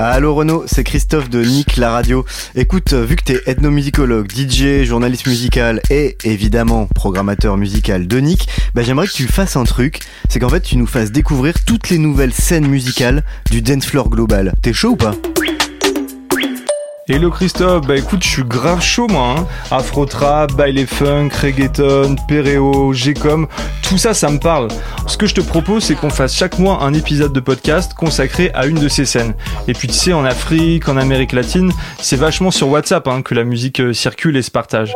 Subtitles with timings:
[0.00, 2.24] Allô Renaud, c'est Christophe de Nick la radio.
[2.54, 8.82] Écoute, vu que t'es ethnomusicologue, DJ, journaliste musical et évidemment programmateur musical de Nick, bah
[8.84, 9.98] j'aimerais que tu fasses un truc,
[10.28, 14.08] c'est qu'en fait tu nous fasses découvrir toutes les nouvelles scènes musicales du dance floor
[14.08, 14.54] global.
[14.62, 15.16] T'es chaud ou pas?
[17.10, 19.36] Hello Christophe, bah écoute, je suis grave chaud moi.
[19.38, 19.46] Hein.
[19.70, 23.46] Afro funk, reggaeton, perreo, G-com,
[23.82, 24.68] tout ça, ça me parle.
[25.06, 28.50] Ce que je te propose, c'est qu'on fasse chaque mois un épisode de podcast consacré
[28.52, 29.32] à une de ces scènes.
[29.68, 33.34] Et puis tu sais, en Afrique, en Amérique latine, c'est vachement sur WhatsApp hein, que
[33.34, 34.92] la musique euh, circule et se partage.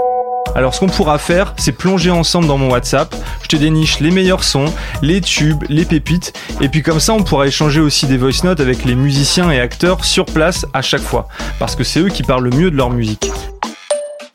[0.54, 3.14] Alors ce qu'on pourra faire, c'est plonger ensemble dans mon WhatsApp,
[3.52, 4.72] te déniche les meilleurs sons,
[5.02, 8.60] les tubes, les pépites, et puis comme ça on pourra échanger aussi des voice notes
[8.60, 12.22] avec les musiciens et acteurs sur place à chaque fois, parce que c'est eux qui
[12.22, 13.30] parlent le mieux de leur musique.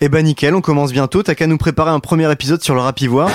[0.02, 2.82] Eh bah nickel, on commence bientôt, t'as qu'à nous préparer un premier épisode sur le
[2.82, 3.32] rap ivoire.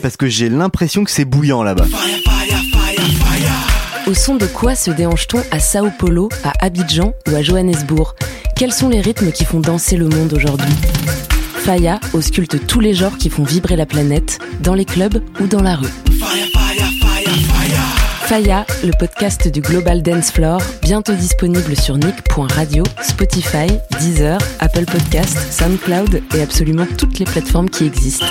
[0.00, 1.84] Parce que j'ai l'impression que c'est bouillant là-bas.
[4.06, 8.14] Au son de quoi se déhanche-t-on à Sao Paulo, à Abidjan ou à Johannesburg?
[8.62, 10.72] Quels sont les rythmes qui font danser le monde aujourd'hui
[11.64, 15.62] Faya ausculte tous les genres qui font vibrer la planète, dans les clubs ou dans
[15.62, 15.90] la rue.
[18.20, 23.66] Faya, le podcast du Global Dance Floor, bientôt disponible sur nick.radio, Spotify,
[23.98, 28.26] Deezer, Apple Podcasts, SoundCloud et absolument toutes les plateformes qui existent.